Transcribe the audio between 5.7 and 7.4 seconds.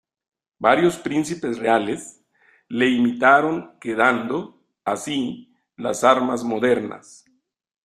las armas modernas.